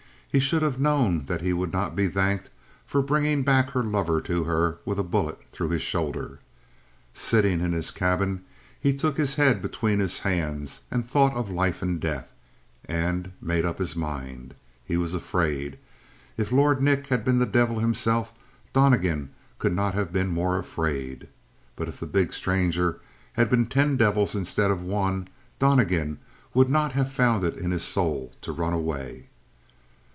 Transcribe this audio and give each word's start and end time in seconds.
He 0.33 0.39
should 0.39 0.61
have 0.61 0.79
known 0.79 1.25
that 1.25 1.41
he 1.41 1.51
would 1.51 1.73
not 1.73 1.93
be 1.93 2.07
thanked 2.07 2.49
for 2.85 3.01
bringing 3.01 3.43
back 3.43 3.71
her 3.71 3.83
lover 3.83 4.21
to 4.21 4.45
her 4.45 4.77
with 4.85 4.97
a 4.97 5.03
bullet 5.03 5.37
through 5.51 5.67
his 5.71 5.81
shoulder. 5.81 6.39
Sitting 7.13 7.59
in 7.59 7.73
his 7.73 7.91
cabin, 7.91 8.41
he 8.79 8.93
took 8.95 9.17
his 9.17 9.35
head 9.35 9.61
between 9.61 9.99
his 9.99 10.19
hands 10.19 10.83
and 10.89 11.05
thought 11.05 11.33
of 11.33 11.49
life 11.49 11.81
and 11.81 11.99
death, 11.99 12.31
and 12.85 13.33
made 13.41 13.65
up 13.65 13.77
his 13.77 13.93
mind. 13.93 14.53
He 14.85 14.95
was 14.95 15.13
afraid. 15.13 15.77
If 16.37 16.53
Lord 16.53 16.81
Nick 16.81 17.07
had 17.07 17.25
been 17.25 17.39
the 17.39 17.45
devil 17.45 17.79
himself 17.79 18.31
Donnegan 18.71 19.31
could 19.59 19.73
not 19.75 19.95
have 19.95 20.13
been 20.13 20.29
more 20.29 20.57
afraid. 20.57 21.27
But 21.75 21.89
if 21.89 21.99
the 21.99 22.07
big 22.07 22.31
stranger 22.31 23.01
had 23.33 23.49
been 23.49 23.65
ten 23.65 23.97
devils 23.97 24.33
instead 24.33 24.71
of 24.71 24.81
one 24.81 25.27
Donnegan 25.59 26.19
would 26.53 26.69
not 26.69 26.93
have 26.93 27.11
found 27.11 27.43
it 27.43 27.57
in 27.57 27.71
his 27.71 27.83
soul 27.83 28.31
to 28.43 28.53
run 28.53 28.71
away. 28.71 29.25